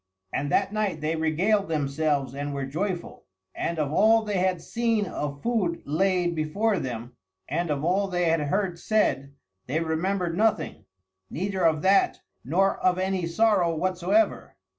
[0.33, 3.25] And that night they regaled themselves and were joyful.
[3.53, 7.15] And of all they had seen of food laid before them,
[7.47, 9.35] and of all they had heard said,
[9.67, 10.85] they remembered nothing;
[11.29, 14.55] neither of that, nor of any sorrow whatsoever.